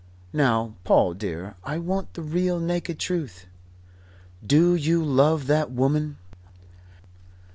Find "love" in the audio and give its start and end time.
5.05-5.45